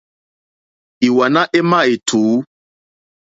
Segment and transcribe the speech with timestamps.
[1.07, 2.21] Ìwàná émá ètǔ.